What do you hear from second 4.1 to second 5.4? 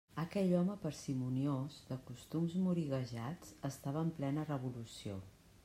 plena revolució.